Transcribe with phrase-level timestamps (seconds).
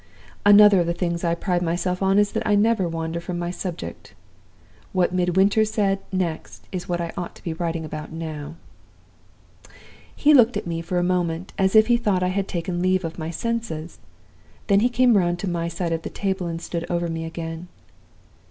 [0.47, 3.51] Another of the things I pride myself on is that I never wander from my
[3.51, 4.15] subject.
[4.93, 8.55] What Midwinter said next is what I ought to be writing about now."]
[10.15, 13.05] "He looked at me for a moment, as if he thought I had taken leave
[13.05, 13.99] of my senses.
[14.65, 17.67] Then he came round to my side of the table and stood over me again.